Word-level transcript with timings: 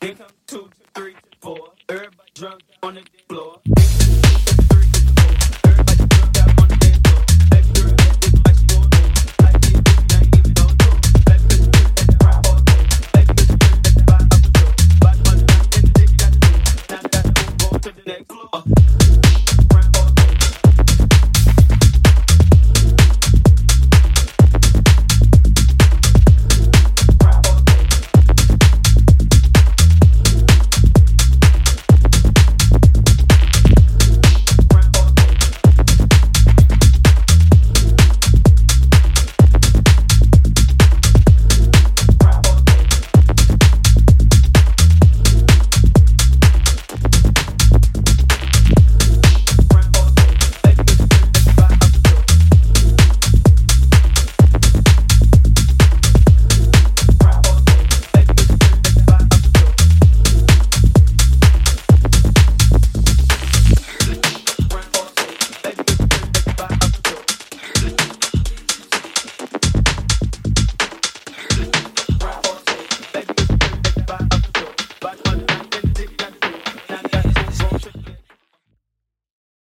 Here 0.00 0.14
come 0.14 0.28
two, 0.46 0.70
three, 0.94 1.14
four. 1.42 1.72
Everybody 1.88 2.30
drunk 2.34 2.62
on 2.84 2.94
the 2.94 3.02
floor. 3.28 3.49